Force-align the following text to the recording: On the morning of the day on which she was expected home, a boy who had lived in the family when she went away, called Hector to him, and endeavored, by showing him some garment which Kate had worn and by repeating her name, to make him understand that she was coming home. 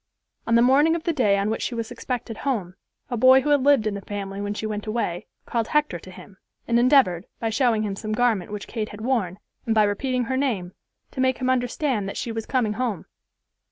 On 0.47 0.55
the 0.55 0.63
morning 0.63 0.95
of 0.95 1.03
the 1.03 1.13
day 1.13 1.37
on 1.37 1.51
which 1.51 1.61
she 1.61 1.75
was 1.75 1.91
expected 1.91 2.37
home, 2.37 2.73
a 3.11 3.15
boy 3.17 3.41
who 3.41 3.49
had 3.51 3.61
lived 3.61 3.85
in 3.85 3.93
the 3.93 4.01
family 4.01 4.41
when 4.41 4.55
she 4.55 4.65
went 4.65 4.87
away, 4.87 5.27
called 5.45 5.67
Hector 5.67 5.99
to 5.99 6.09
him, 6.09 6.37
and 6.67 6.79
endeavored, 6.79 7.27
by 7.39 7.51
showing 7.51 7.83
him 7.83 7.95
some 7.95 8.11
garment 8.13 8.51
which 8.51 8.67
Kate 8.67 8.89
had 8.89 9.01
worn 9.01 9.37
and 9.67 9.75
by 9.75 9.83
repeating 9.83 10.23
her 10.23 10.37
name, 10.37 10.73
to 11.11 11.21
make 11.21 11.37
him 11.37 11.51
understand 11.51 12.09
that 12.09 12.17
she 12.17 12.31
was 12.31 12.47
coming 12.47 12.73
home. 12.73 13.05